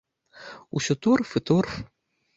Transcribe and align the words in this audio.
Усё 0.79 0.97
торф 1.07 1.37
і 1.41 1.45
торф. 1.51 1.73